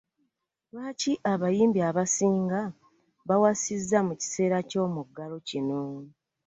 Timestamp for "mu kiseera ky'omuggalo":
4.07-5.35